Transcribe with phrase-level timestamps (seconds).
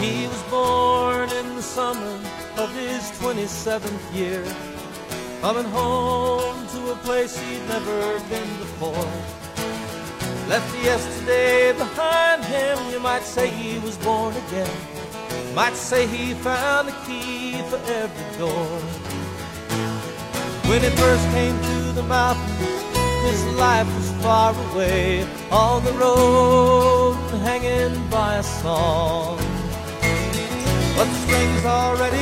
[0.00, 2.18] He was born in the summer
[2.56, 4.42] of his 27th year,
[5.42, 9.12] coming home to a place he'd never been before.
[10.48, 14.74] Left yesterday behind him, you might say he was born again.
[15.54, 18.70] Might say he found the key for every door.
[20.66, 22.82] When he first came to the mountains,
[23.28, 29.49] his life was far away on the road, hanging by a song.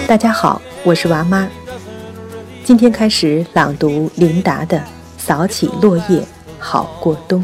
[0.07, 1.49] 大家好，我是娃妈，
[2.65, 4.79] 今天开始朗读琳达的
[5.19, 6.23] 《扫起落叶，
[6.59, 7.41] 好过冬》。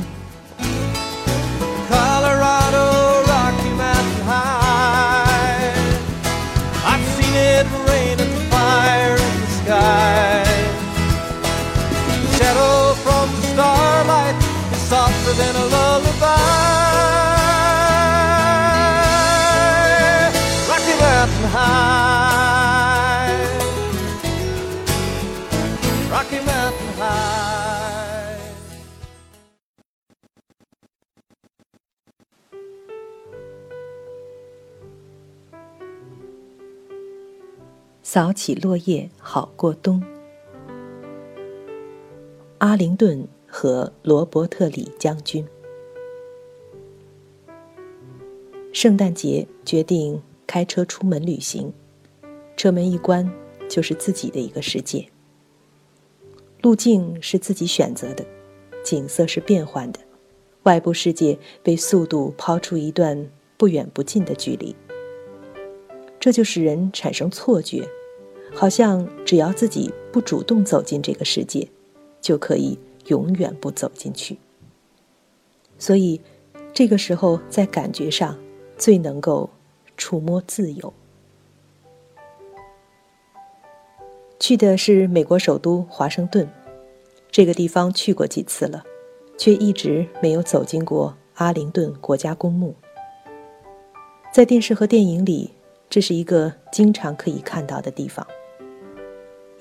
[38.14, 40.00] 早起落叶，好过冬。
[42.58, 45.44] 阿灵顿和罗伯特李将军，
[48.72, 51.72] 圣诞节决定开车出门旅行，
[52.56, 53.28] 车门一关
[53.68, 55.04] 就是自己的一个世界。
[56.62, 58.24] 路径是自己选择的，
[58.84, 59.98] 景色是变换的，
[60.62, 64.72] 外部世界被速度抛出一段不远不近的距离。
[66.20, 67.84] 这就使人产生错觉，
[68.54, 71.68] 好像只要自己不主动走进这个世界，
[72.20, 74.38] 就可以永远不走进去。
[75.78, 76.20] 所以，
[76.72, 78.38] 这个时候在感觉上
[78.78, 79.50] 最能够
[79.96, 80.92] 触摸自由。
[84.38, 86.48] 去的是美国首都华盛顿，
[87.30, 88.84] 这个地方去过几次了，
[89.36, 92.74] 却一直没有走进过阿灵顿国家公墓。
[94.32, 95.50] 在电视和电影里，
[95.90, 98.26] 这是一个经常可以看到的地方。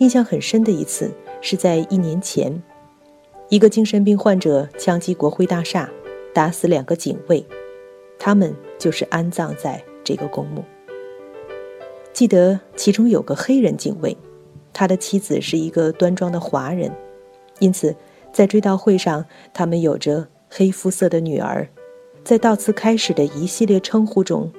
[0.03, 1.09] 印象很深的一次
[1.39, 2.61] 是在一年前，
[3.47, 5.89] 一个精神病患者枪击国会大厦，
[6.33, 7.41] 打死两个警卫，
[8.19, 10.61] 他们就是安葬在这个公墓。
[12.11, 14.17] 记得其中有个黑人警卫，
[14.73, 16.91] 他的妻子是一个端庄的华人，
[17.59, 17.95] 因此
[18.33, 21.65] 在追悼会上，他们有着黑肤色的女儿，
[22.25, 24.51] 在悼词开始的一系列称呼中，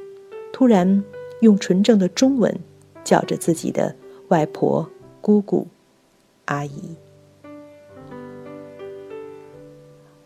[0.54, 1.04] 突然
[1.42, 2.58] 用纯正的中文
[3.04, 3.94] 叫着自己的
[4.28, 4.88] 外婆、
[5.24, 5.66] 姑姑、
[6.44, 6.94] 阿姨。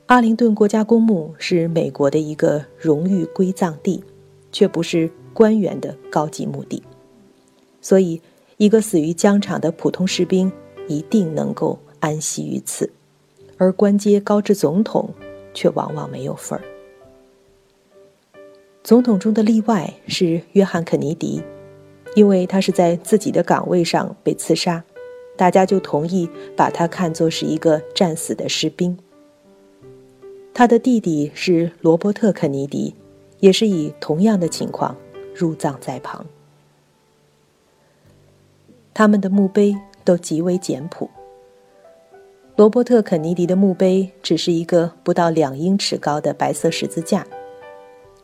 [0.06, 4.02] 阿灵顿国家公墓是美国的一个荣誉归葬地，
[4.50, 6.82] 却不是官员的高级墓地，
[7.80, 8.20] 所以
[8.56, 10.50] 一个死于疆场的普通士兵
[10.88, 12.90] 一定能够安息于此，
[13.56, 15.14] 而官阶高至总统
[15.54, 16.64] 却往往没有份儿。
[18.82, 21.40] 总统中的例外是约翰·肯尼迪，
[22.14, 24.82] 因为他是在自己的岗位上被刺杀，
[25.36, 28.98] 大家就同意把他看作是一个战死的士兵。
[30.52, 32.92] 他的弟弟是罗伯特·肯尼迪，
[33.38, 34.96] 也是以同样的情况
[35.32, 36.26] 入葬在旁。
[38.92, 41.08] 他们的墓碑都极为简朴。
[42.56, 47.24] 罗伯特·肯尼迪的墓碑只是一个不到两英尺高的白色十字架。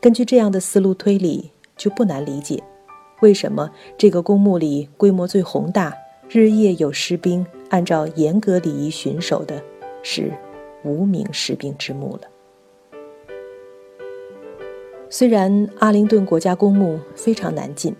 [0.01, 2.61] 根据这样的思路推理，就不难理解，
[3.21, 5.93] 为什么这个公墓里规模最宏大、
[6.29, 9.61] 日夜有士兵按照严格礼仪巡守的
[10.03, 10.31] 是
[10.83, 12.27] 无名士兵之墓了。
[15.09, 17.95] 虽然阿灵顿国家公墓非常难进，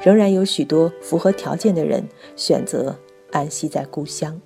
[0.00, 2.96] 仍然有许多符合条件的人选择
[3.30, 4.40] 安息在故乡。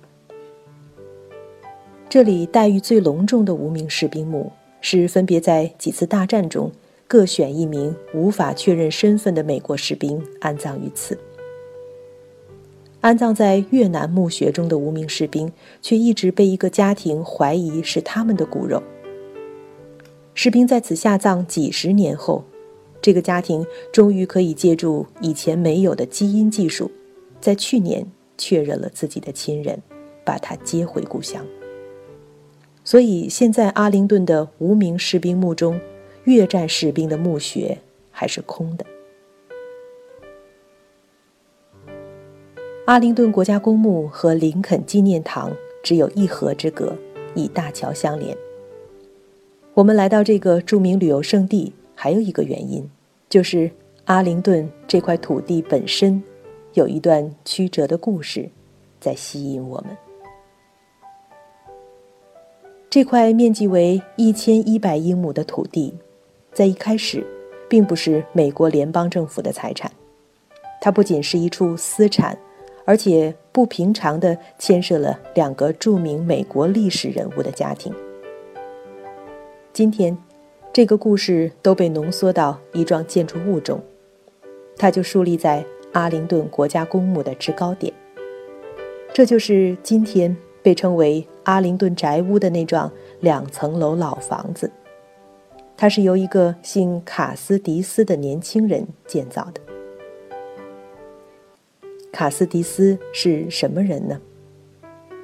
[2.07, 4.51] 这里待遇最隆重的无名士兵墓。
[4.79, 6.71] 是分别在几次大战中
[7.07, 11.17] 各选一名无法确认身份的美国士兵安葬于此。
[12.99, 15.51] 安葬在越南墓穴中的无名士兵，
[15.81, 18.83] 却一直被一个家庭怀疑是他们的骨肉。
[20.33, 22.43] 士兵在此下葬几十年后，
[23.01, 26.91] 这个家庭终于可以借助以前没有的基因技术，
[27.39, 28.05] 在去年
[28.37, 29.81] 确认了自己的亲人，
[30.25, 31.45] 把他接回故乡。
[32.83, 35.79] 所以，现在阿灵顿的无名士兵墓中，
[36.27, 37.77] 越战士兵的墓穴
[38.11, 38.85] 还是空的。
[42.85, 46.93] 阿灵顿国家公墓和林肯纪念堂只有一河之隔，
[47.33, 48.37] 以大桥相连。
[49.73, 52.85] 我们来到这个著名旅游胜地，还有一个原因，
[53.29, 53.71] 就是
[54.03, 56.21] 阿灵顿这块土地本身
[56.73, 58.49] 有一段曲折的故事
[58.99, 59.95] 在吸引我们。
[62.89, 65.93] 这块面积为一千一百英亩的土地，
[66.57, 67.23] 在一开始
[67.69, 69.91] 并不是美国联邦政府的财产，
[70.81, 72.35] 它不仅是一处私产，
[72.83, 77.93] 而且不平常的牵涉了两个著名美国历史人物的家庭。
[79.71, 80.17] 今天，
[80.73, 83.79] 这个故事都被浓缩到一幢建筑物中，
[84.77, 87.93] 它就竖立在阿灵顿国家公墓的制高点。
[89.13, 90.35] 这就是今天。
[90.63, 94.69] 被称为阿灵顿宅屋的那幢两层楼老房子，
[95.77, 99.61] 它是由一个姓卡斯迪斯的年轻人建造的。
[102.11, 104.19] 卡斯迪斯是什么人呢？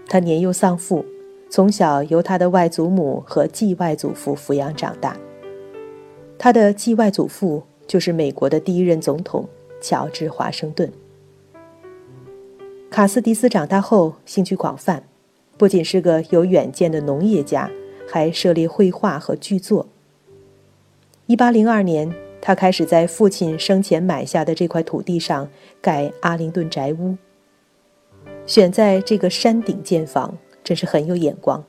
[0.07, 1.03] 他年幼丧父，
[1.49, 5.17] 从小由他的外祖母和继外祖父抚养长大。
[6.37, 9.49] 他的继外祖父就是美国的第一任总统
[9.81, 10.91] 乔治华盛顿。
[12.91, 15.03] 卡斯迪斯长大后兴趣广泛。
[15.57, 17.69] 不仅是个有远见的农业家，
[18.07, 19.87] 还涉猎绘画和剧作。
[21.33, 25.49] 一八零二年，他开始在父亲生前买下的这块土地上
[25.81, 27.17] 盖阿灵顿宅屋。
[28.45, 31.63] 选在这个山顶建房，真是很有眼光。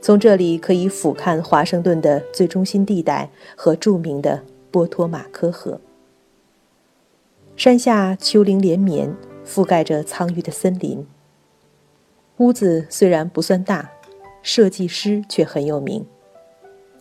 [0.00, 5.80] 从这里可以俯瞰华盛顿的最中心地带和著名的波托马科河。
[7.56, 9.12] 山下丘陵连绵，
[9.44, 11.04] 覆盖着苍郁的森林。
[12.36, 13.90] 屋子虽然不算大，
[14.40, 16.06] 设计师却很有名。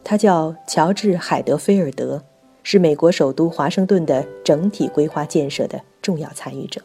[0.03, 2.21] 他叫乔治·海德菲尔德，
[2.61, 6.81] 是美国首都华盛顿的整体规划建设的重要参与者。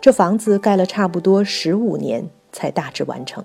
[0.00, 3.44] 这房子盖了差不多十五年才大致完成。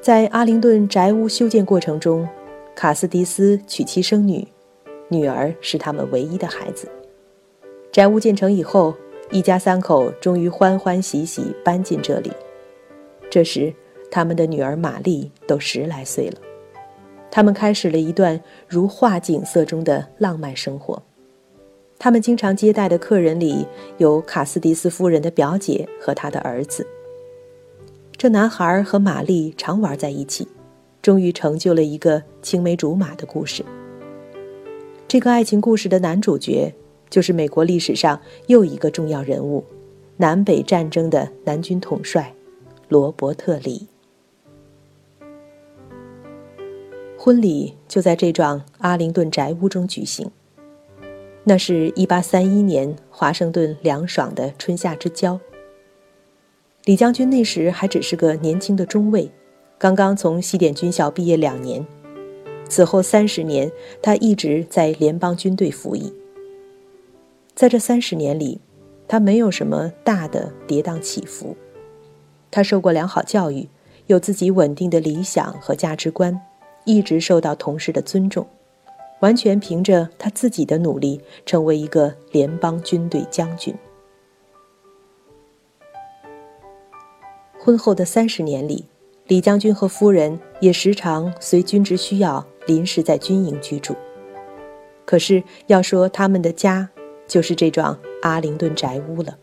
[0.00, 2.28] 在阿灵顿宅屋修建过程中，
[2.74, 4.46] 卡斯蒂斯娶妻生女，
[5.08, 6.88] 女儿是他们唯一的孩子。
[7.92, 8.94] 宅屋建成以后。
[9.30, 12.30] 一家三口终于欢欢喜喜搬进这里。
[13.30, 13.74] 这时，
[14.14, 16.38] 他们的女儿玛丽都十来岁了。
[17.32, 21.02] 他们开始了一段如画景色中的浪漫生活。
[21.98, 23.66] 他们经常接待的客人里
[23.98, 26.86] 有卡斯蒂斯夫人的表姐和他的儿子。
[28.16, 30.46] 这男孩和玛丽常玩在一起，
[31.02, 33.64] 终于成就了一个青梅竹马的故事。
[35.08, 36.72] 这个爱情故事的男主角。
[37.10, 39.62] 就是美国历史上又一个重要人物，
[40.16, 42.34] 南北战争的南军统帅
[42.88, 43.86] 罗伯特·李。
[47.24, 50.30] 婚礼就在这幢阿灵顿宅屋中举行。
[51.44, 55.40] 那是一八三一年华盛顿凉爽的春夏之交。
[56.84, 59.30] 李将军那时还只是个年轻的中尉，
[59.78, 61.86] 刚刚从西点军校毕业两年，
[62.68, 63.72] 此后三十年
[64.02, 66.12] 他一直在联邦军队服役。
[67.54, 68.60] 在这三十年里，
[69.08, 71.56] 他没有什么大的跌宕起伏。
[72.50, 73.66] 他受过良好教育，
[74.08, 76.38] 有自己稳定的理想和价值观，
[76.84, 78.46] 一直受到同事的尊重，
[79.20, 83.74] 完全凭着他自己的努力，成为一个联邦军队将军。
[87.58, 88.84] 婚后的三十年里，
[89.26, 93.96] 李将军和夫人也时常随军职需要临时在军营居住。
[95.06, 96.88] 可是要说他们的家，
[97.26, 99.38] 就是这幢阿灵顿宅屋了。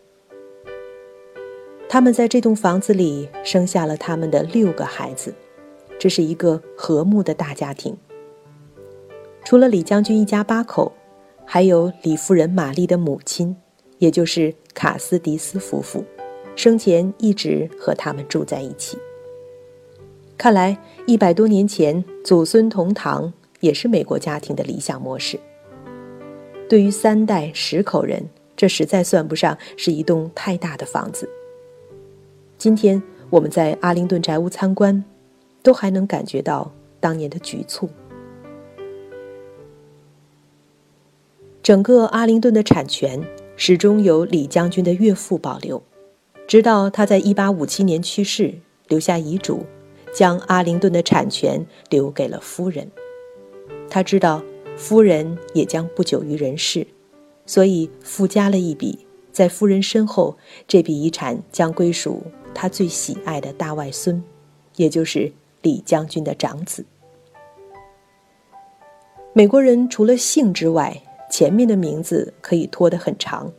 [1.90, 5.34] 他们在这栋房子里生下了他们的六个孩子，
[6.02, 7.96] 这是一个和睦的大家庭。
[9.46, 10.92] 除了李将军一家八口，
[11.46, 13.56] 还有李夫人玛丽的母亲，
[14.00, 16.04] 也就是卡斯迪斯夫妇，
[16.56, 18.98] 生前一直和他们住在一起。
[20.40, 25.40] 看来一百多年前祖孙同堂也是美国家庭的理想模式。
[26.68, 28.28] 对于三代十口人，
[28.58, 31.30] 这实在算不上是一栋太大的房子。
[32.58, 35.04] 今天我们在阿灵顿宅屋参观，
[35.64, 37.90] 都还能感觉到当年的局促。
[41.62, 43.22] 整个阿灵顿的产权
[43.56, 45.82] 始终由李将军的岳父保留，
[46.48, 48.56] 直到他在1857年去世，
[48.88, 49.66] 留下遗嘱，
[50.14, 52.92] 将阿灵顿的产权留给了夫人。
[53.90, 54.44] 他知道。
[54.78, 56.88] 夫人也将不久于人世，
[57.46, 62.24] 所以附加了一笔，在夫人身后，这笔遗产将归属
[62.56, 64.24] 他最喜爱的大外孙，
[64.78, 66.86] 也就是李将军的长子。
[69.34, 73.52] 美国人除了姓之外，前面的名字可以拖得很长。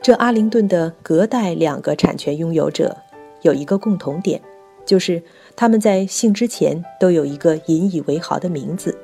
[0.00, 2.96] 这阿灵顿的隔代两个产权拥有者
[3.42, 4.40] 有一个共同点，
[4.86, 5.22] 就是
[5.54, 8.98] 他们在姓之前都有一个引以为豪的名字。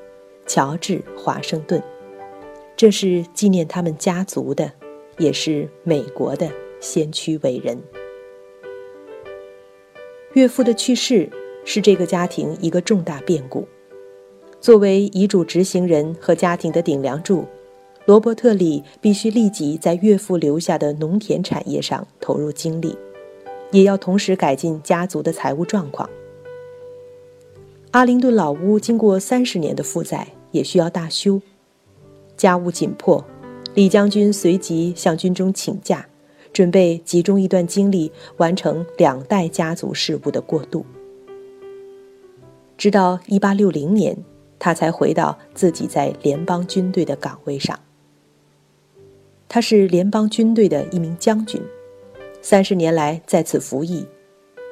[0.46, 1.82] 乔治·华盛顿。
[2.76, 4.72] 这是纪念他们家族的，
[5.18, 6.48] 也是美国的
[6.80, 7.78] 先驱伟人。
[10.36, 11.26] 岳父的去世
[11.64, 13.66] 是这个家庭一个重大变故。
[14.60, 17.46] 作为遗嘱执行人和家庭的顶梁柱，
[18.04, 22.94] 罗伯特里必须立即在岳父留下的农田产业上投入精力，
[23.72, 26.06] 也要同时改进家族的财务状况。
[27.92, 31.40] 阿灵顿老屋经过三十年的负债，也需要大修。
[32.36, 33.24] 家务紧迫，
[33.72, 36.06] 李将军随即向军中请假，
[36.56, 40.86] 准备集中一段精力完成两代家族事务的过渡。
[42.78, 44.16] 直到1860年，
[44.58, 47.78] 他才回到自己在联邦军队的岗位上。
[49.46, 51.60] 他是联邦军队的一名将军，
[52.40, 54.06] 三十年来在此服役，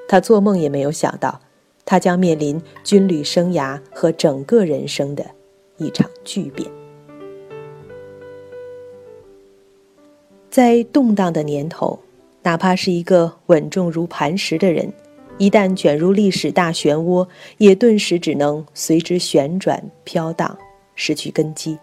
[0.09, 1.38] 他做梦也没有想到，
[1.85, 5.23] 他将面临军旅生涯和整个人生的
[5.76, 6.67] 一场巨变。
[10.54, 11.99] 在动荡的年头，
[12.44, 14.88] 哪怕是一个稳重如磐石的人，
[15.37, 17.26] 一旦卷入历史大漩涡，
[17.58, 20.56] 也顿时只能随之旋转飘荡，
[20.94, 21.76] 失去根基。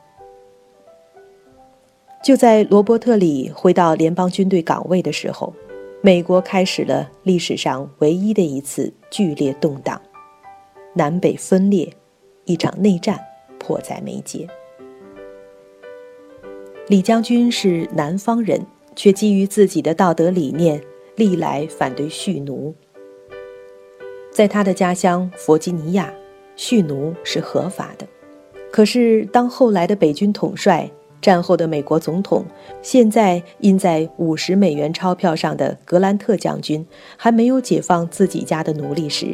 [2.24, 5.54] 就在罗伯特里回到联邦军队岗位的时候，
[6.02, 10.02] 美国开始了历史上唯一的一次剧烈动荡，
[10.94, 11.94] 南北分裂，
[12.46, 13.20] 一场内战
[13.60, 14.48] 迫在眉睫。
[16.92, 18.62] 李将军是南方人，
[18.98, 20.84] 却基于自己的道德理念，
[21.16, 22.76] 历来反对蓄奴。
[24.30, 26.14] 在他的家乡弗吉尼亚，
[26.58, 28.06] 蓄奴是合法的。
[28.74, 32.44] 可是，当后来的北军统帅、战后的美国总统，
[32.82, 39.28] 现在印在五十美元钞票上的格兰特将军还没有解放自己家的奴隶时，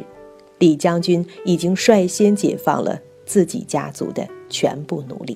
[0.60, 5.36] 李将军已经率先解放了自己家族的全部奴隶。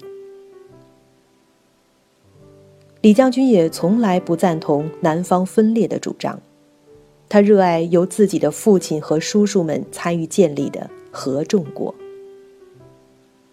[3.01, 6.39] 李将军也从来不赞同南方分裂的主张，
[7.27, 11.93] 他热爱由自己的父亲和叔叔们参与建立的合众国。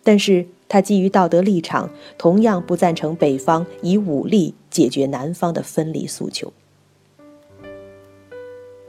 [0.02, 1.88] 但是他基于道德立场，
[2.18, 6.52] 同样不赞成北方以武力解决南方的分离诉求。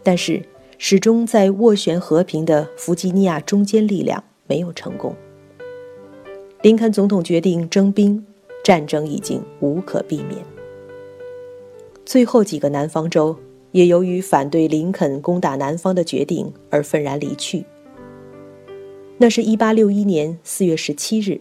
[0.03, 0.43] 但是，
[0.77, 5.15] 始终在斡旋和平的弗吉尼亚中坚力量没有成功。
[6.61, 8.25] 林肯总统决定征兵。
[8.63, 10.43] 战争已经无可避免。
[12.05, 13.35] 最后几个南方州
[13.71, 17.63] 也由于反对林肯攻打南方的决定而愤然离去。
[19.17, 21.39] 那是一八六一年四月十七日，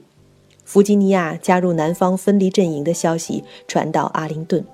[0.64, 4.64] 弗吉尼亚加入南方分离阵营的消息传到阿灵顿，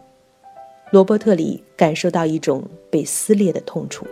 [0.91, 4.05] 罗伯特里感受到一种被撕裂的痛楚。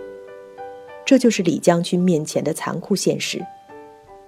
[1.04, 3.44] 这就是李将军面前的残酷现实。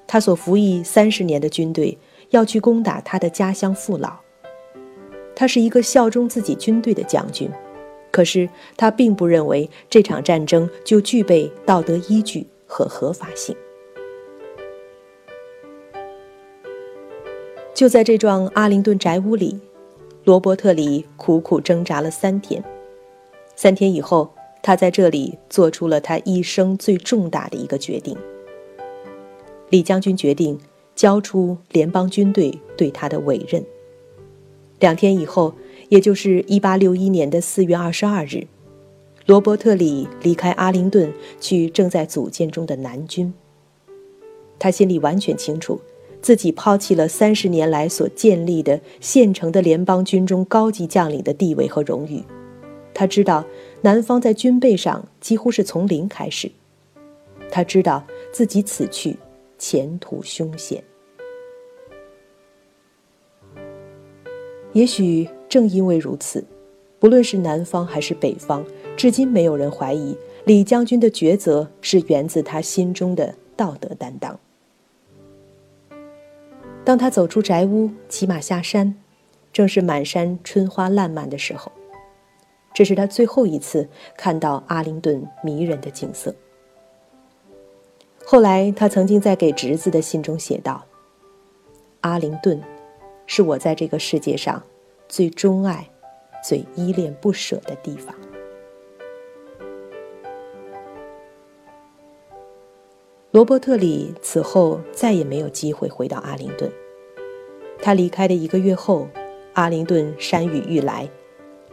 [0.07, 1.97] 他所服役三十年的军队。
[2.35, 4.17] 要去攻打他的家乡父老。
[5.37, 7.49] 他是一个效忠自己军队的将军，
[8.11, 13.57] 可是他并不认为这场战争就具备道德依据和合法性。
[17.73, 19.59] 就在这幢阿灵顿宅屋里，
[20.25, 22.63] 罗伯特里苦苦挣扎了三天。
[23.57, 28.17] 三天以后，他在这里做出了他一生最重大的一个决定。
[29.71, 30.59] 李将军决定。
[30.95, 33.65] 交出联邦军队对他的委任。
[34.81, 35.55] 两天以后，
[35.89, 38.47] 也就是1861年的4月22日，
[39.27, 43.33] 罗伯特里离开阿灵顿，去正在组建中的南军。
[44.59, 45.81] 他心里完全清楚，
[46.21, 52.23] 自己抛弃了三十年来所建立的现成的联邦军中高级将领的地位和荣誉。
[52.93, 53.45] 他知道，
[53.83, 56.51] 南方在军备上几乎是从零开始。
[57.51, 59.17] 他知道自己此去。
[59.59, 60.83] 前途凶险。
[64.73, 66.45] 也许正因为如此，
[66.99, 68.65] 不论是南方还是北方，
[68.97, 74.39] 至今没有人怀疑李将军的抉择是源自他心中的道德担当。
[76.85, 78.95] 当他走出宅屋，骑马下山，
[79.53, 81.71] 正是满山春花烂漫的时候。
[82.75, 86.35] 这是他最后一次看到阿灵顿迷人的景色。
[88.27, 90.83] 后来，他曾经在给侄子的信中写道
[92.01, 92.59] ：“阿灵顿，
[93.27, 94.63] 是我在这个世界上
[95.09, 95.87] 最钟爱、
[96.43, 98.15] 最依恋不舍的地方。”
[103.31, 106.73] 罗伯特里此后再也没有机会回到阿灵顿。
[107.83, 109.07] 他离开的一个月后，
[109.53, 111.07] 阿灵顿山雨欲来，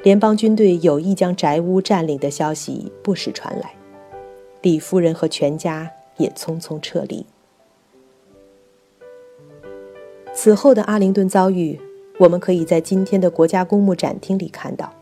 [0.04, 3.74] 联邦军队有意将宅屋占领的消息不时传来，
[4.62, 5.90] 李夫人和全家。
[6.18, 7.26] 也匆匆撤离。
[10.34, 11.80] 此后的阿灵顿遭遇，
[12.18, 14.94] 我们可以在今天的国家公墓展厅里看到。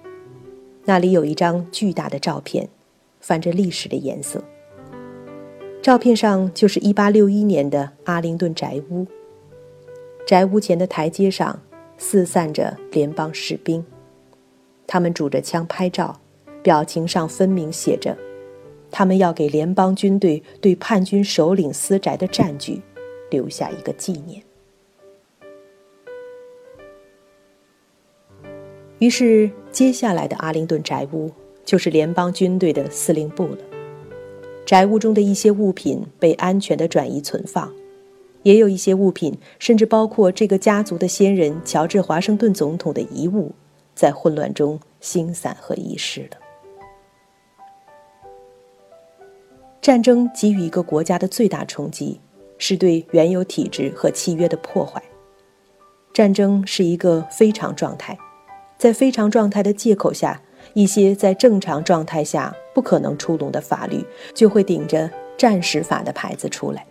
[0.86, 2.68] 那里有一张巨大的照片，
[3.22, 4.44] 泛着历史的颜色。
[5.82, 9.06] 照片上就是1861年的阿灵顿宅屋。
[10.26, 11.60] 宅屋前的台阶上
[11.98, 13.86] 四散着联邦士兵，
[14.88, 16.20] 他们拄着枪拍照，
[16.64, 18.18] 表情上分明写着：
[18.92, 22.82] 他们要给联邦军队对叛军首领私宅的占据
[23.30, 24.42] 留下一个纪念。
[29.00, 31.32] 于是，接下来的阿灵顿宅屋
[31.64, 33.60] 就是联邦军队的司令部了。
[34.66, 37.74] 宅屋中的一些物品被安全的转移存放，
[38.44, 43.54] 也有一些物品，甚至包括这个家族的先人乔治·华盛顿总统的遗物，
[43.96, 46.49] 在混乱中星散和遗失了。
[49.82, 52.20] 战争给予一个国家的最大冲击，
[52.58, 55.02] 是对原有体制和契约的破坏。
[56.14, 58.18] 战争是一个非常状态。
[58.78, 60.42] 在非常状态的借口下，
[60.74, 66.86] 一些在正常状态下不可能出笼的法律就会顶着战时法的牌子出来。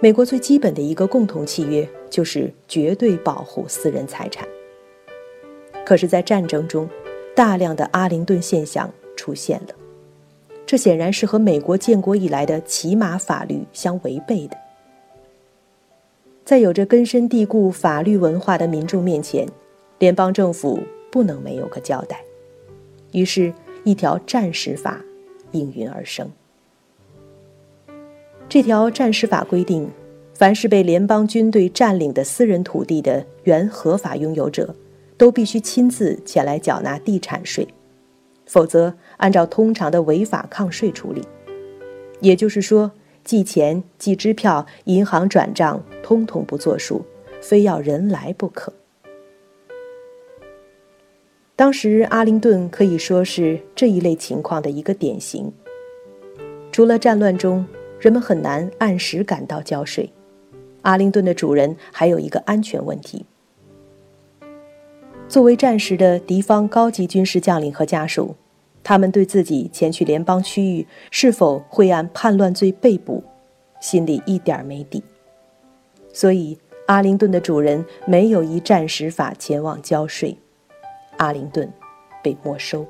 [0.00, 4.46] 美国最基本的一个共同契约就是绝对保护私人财产。
[5.84, 6.88] 可是，在战争中，
[7.34, 9.74] 大量的阿灵顿现象出现了，
[10.70, 14.56] 这显然是和美国建国以来的骑马法律相违背的。
[16.44, 19.44] 在有着根深蒂固法律文化的民众面前。
[19.98, 20.78] 联邦政府
[21.10, 22.22] 不能没有个交代，
[23.10, 25.00] 于是，一条战时法
[25.50, 26.30] 应运而生。
[28.48, 29.90] 这条战时法规定，
[30.34, 34.72] 凡是被联邦军队占领的私人土地的原合法拥有者，
[35.18, 37.66] 都必须亲自前来缴纳地产税，
[38.50, 41.22] 否则按照通常的违法抗税处理。
[42.20, 42.90] 也就是说，
[43.22, 47.04] 寄钱、寄支票、银行转账，通通不作数，
[47.40, 48.72] 非要人来不可。
[51.54, 55.52] 当时，阿灵顿可以说是这一类情况的一个典型。
[56.72, 57.64] 除了战乱中
[58.00, 60.10] 人们很难按时赶到交税，
[60.82, 63.24] 阿灵顿的主人还有一个安全问题。
[65.30, 68.34] 作为战时的敌方高级军事将领和家属，
[68.82, 73.22] 他们对自己前去联邦区域是否会按叛乱罪被捕，
[73.80, 75.00] 心里一点没底。
[76.12, 80.36] 所以，阿灵顿的主人没有依战时法前往交税。
[81.18, 81.72] 阿灵顿
[82.24, 82.84] 被没收，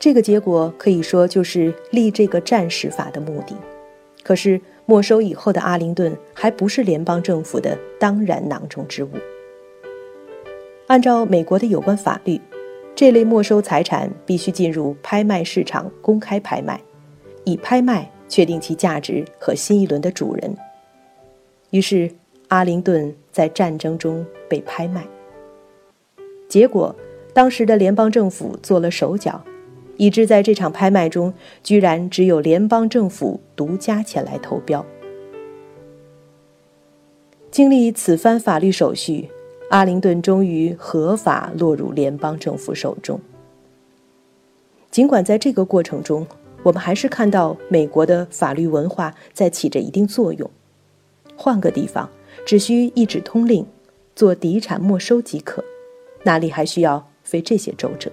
[0.00, 3.54] 这个结果可以说就是立这个战时法的目的。
[4.24, 9.10] 可是没收以后的阿灵顿还不是联邦政府的当然囊中之物。
[10.86, 12.40] 按照美国的有关法律，
[12.94, 16.80] 这类没收财产必须进入拍卖市场公开拍卖，
[17.44, 20.56] 以拍卖确定其价值和新一轮的主人。
[21.70, 22.08] 于是
[22.48, 25.04] 阿灵顿在战争中被拍卖。
[26.48, 26.94] 结果，
[27.34, 29.42] 当时的联邦政府做了手脚，
[29.96, 34.86] 以致在这场拍卖中，居然只有联邦政府独家前来投标。
[37.50, 39.28] 经历此番法律手续，
[39.68, 43.20] 阿灵顿终于合法落入联邦政府手中。
[44.90, 46.26] 尽管在这个过程中，
[46.62, 50.48] 我们还是看到美国的法律文化在起着一定作用。
[51.36, 52.08] 换个地方，
[52.46, 53.66] 只需一纸通令，
[54.14, 55.62] 做抵产没收即可。
[56.22, 58.10] 哪里还需要费这些周折？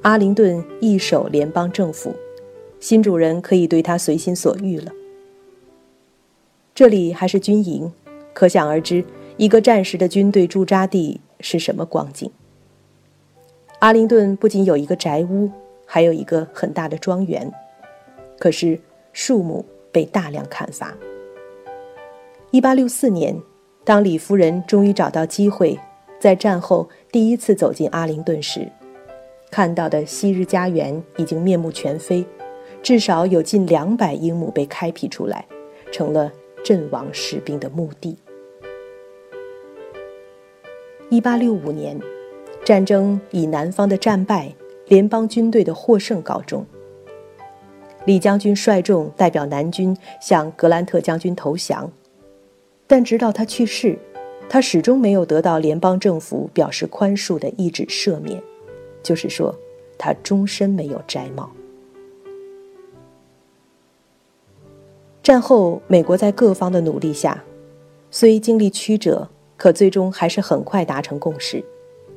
[0.00, 2.14] 阿灵顿一手联邦政府，
[2.80, 4.90] 新主人可以对他随心所欲了。
[6.82, 7.92] 这里还是军营，
[8.32, 9.04] 可想而知，
[9.36, 12.28] 一个战时的军队驻扎地是什么光景。
[13.78, 15.48] 阿灵顿不仅有一个宅屋，
[15.86, 17.48] 还有一个很大的庄园，
[18.36, 18.80] 可是
[19.12, 20.92] 树木被大量砍伐。
[22.50, 23.40] 一八六四年。
[23.84, 25.78] 当李夫人终于找到机会，
[26.18, 28.68] 在战后第一次走进阿灵顿时，
[29.52, 32.26] 看到的昔日家园已经面目全非，
[32.82, 35.46] 至少有近两百英亩被开辟出来，
[35.92, 38.16] 成了阵亡士兵的墓地。
[41.08, 41.98] 一八六五年，
[42.64, 44.52] 战争以南方的战败、
[44.86, 46.64] 联邦军队的获胜告终。
[48.04, 51.90] 李将军率众代表南军向格兰特将军投降。
[52.86, 53.98] 但直到他去世，
[54.48, 58.42] 他始终没有得到联邦政府表示宽恕的一纸赦免，
[59.02, 59.54] 就是说，
[59.96, 61.50] 他终身没有摘帽。
[65.22, 67.44] 战后，美国在各方的努力下，
[68.10, 71.62] 虽经历曲折，可最终还是很快达成共识，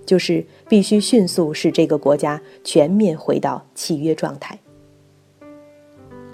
[0.07, 4.57] 就是必须迅速使这个国家全面回到契约状态。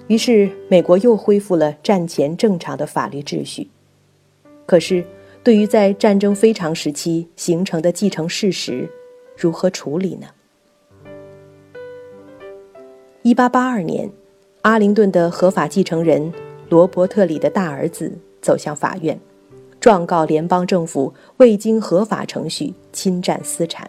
[0.06, 3.68] 于是美国又恢复了战前正常的法律秩序。
[4.64, 5.04] 可是，
[5.44, 8.88] 对于在战争非常时期形成的继承事实，
[9.36, 10.26] 如何处理呢？
[13.22, 14.10] 一八八二年，
[14.62, 16.32] 阿灵顿的合法继承人
[16.72, 19.20] 罗伯特里的大儿子走向法院，
[19.78, 23.86] 状告联邦政府未经合法程序侵占私产。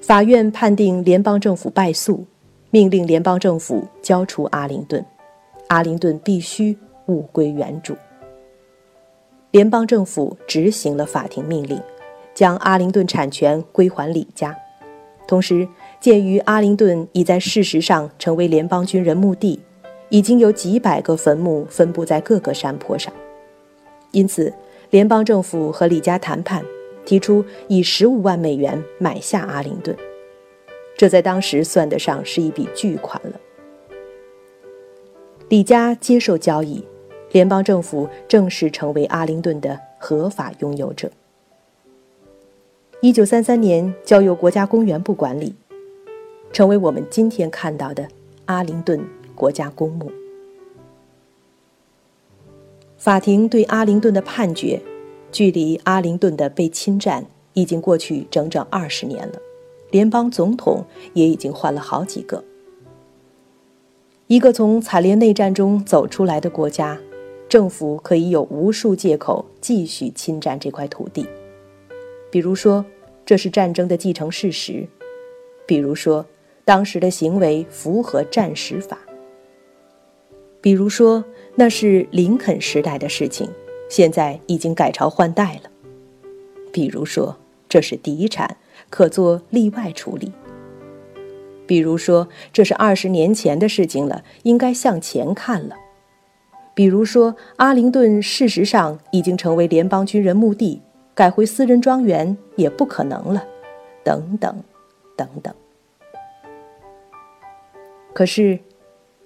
[0.00, 2.24] 法院判定联邦政府败诉，
[2.70, 5.04] 命令联邦政府交出阿灵顿，
[5.66, 7.96] 阿灵顿必须物归原主。
[9.50, 11.82] 联邦政府执行了法庭命令，
[12.32, 14.56] 将阿灵顿产权归还李家，
[15.26, 15.66] 同时。
[16.00, 19.60] 鉴于阿灵顿已在事实上成为联邦军人墓地，
[20.12, 23.10] 已经有几百个坟墓分布在各个山坡上，
[24.10, 24.52] 因此
[24.90, 26.62] 联邦政府和李家谈判，
[27.06, 29.96] 提出以十五万美元买下阿灵顿，
[30.98, 33.40] 这在当时算得上是一笔巨款了。
[35.48, 36.84] 李家接受交易，
[37.30, 41.10] 联邦政府正式成为阿灵顿的合法拥有者。
[43.00, 45.54] 一九三三年，交由国家公园部管理。
[46.52, 48.06] 成为我们今天看到的
[48.44, 49.02] 阿灵顿
[49.34, 50.10] 国家公墓。
[52.96, 54.80] 法庭对阿灵顿的判决，
[55.32, 59.34] 距离阿灵顿的被侵占已经过去整整二十年了，
[59.90, 62.44] 联邦总统也已经换了好几个。
[64.28, 66.98] 一个从惨烈内战中走出来的国家，
[67.48, 71.26] 政府可以有无数借口继续侵占这块土地，
[72.30, 72.84] 比如说
[73.26, 74.86] 这是战争的继承事实，
[75.66, 76.24] 比如说。
[76.64, 78.96] 当时的行为符合战时法，
[80.62, 81.22] 比如说
[81.56, 83.50] 那是林肯时代的事情，
[83.90, 85.68] 现在已经改朝换代了；
[86.72, 87.36] 比如说
[87.68, 88.56] 这是嫡产，
[88.88, 90.30] 可做例外处理；
[91.66, 95.74] 比如说这是二十年前的事情了，应该向前看了；
[96.74, 100.80] 比如说阿灵顿事实上已经成为联邦军人墓地，
[101.12, 103.44] 改回私人庄园也不可能了，
[104.04, 104.62] 等等，
[105.16, 105.52] 等等。
[108.14, 108.58] 可是，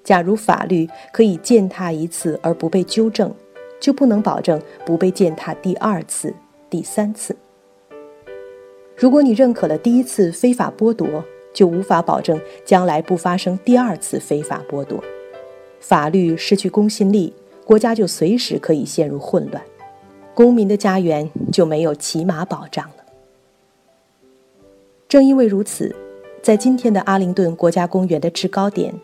[0.07, 3.35] 假如法律可以践踏一次而不被纠正，
[3.81, 6.33] 就不能保证不被践踏第二次、
[6.71, 7.35] 第三次。
[8.97, 15.03] 如果你认可了第一次非法剥夺，就无法保证将来不发生第二次非法剥夺。
[15.81, 19.61] 法律失去公信力，国家就随时可以陷入混乱，
[20.35, 23.05] 公民的家园就没有起码保障了。
[25.09, 25.92] 正因为如此。
[26.42, 28.95] 在今天的阿灵顿国家公园的制高点，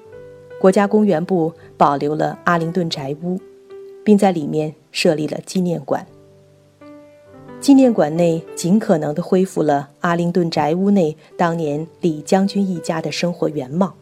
[0.63, 3.37] 国家公园部保留了阿灵顿宅屋，
[4.05, 6.07] 并在里面设立了纪念馆。
[7.59, 13.93] 纪念馆内尽可能地恢复了阿灵顿宅屋内当年李将军一家的生活原貌。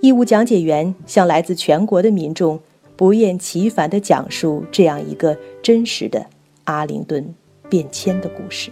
[0.00, 2.60] 义务讲解员向来自全国的民众
[2.94, 6.24] 不厌其烦地讲述这样一个真实的
[6.62, 7.34] 阿灵顿
[7.68, 8.70] 变迁的故事。